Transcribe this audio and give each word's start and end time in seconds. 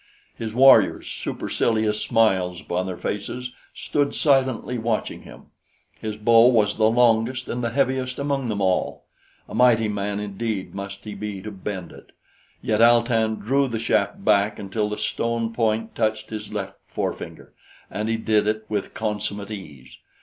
His 0.35 0.51
warriors, 0.51 1.07
supercilious 1.07 2.01
smiles 2.01 2.59
upon 2.59 2.87
their 2.87 2.97
faces, 2.97 3.51
stood 3.71 4.15
silently 4.15 4.79
watching 4.79 5.21
him. 5.21 5.51
His 5.99 6.17
bow 6.17 6.47
was 6.47 6.77
the 6.77 6.89
longest 6.89 7.47
and 7.47 7.63
the 7.63 7.69
heaviest 7.69 8.17
among 8.17 8.49
them 8.49 8.61
all. 8.63 9.05
A 9.47 9.53
mighty 9.53 9.87
man 9.87 10.19
indeed 10.19 10.73
must 10.73 11.03
he 11.03 11.13
be 11.13 11.39
to 11.43 11.51
bend 11.51 11.91
it; 11.91 12.13
yet 12.63 12.81
Al 12.81 13.03
tan 13.03 13.35
drew 13.35 13.67
the 13.67 13.77
shaft 13.77 14.25
back 14.25 14.57
until 14.57 14.89
the 14.89 14.97
stone 14.97 15.53
point 15.53 15.93
touched 15.93 16.31
his 16.31 16.51
left 16.51 16.79
forefinger, 16.87 17.53
and 17.91 18.09
he 18.09 18.17
did 18.17 18.47
it 18.47 18.65
with 18.69 18.95
consummate 18.95 19.51
ease. 19.51 19.99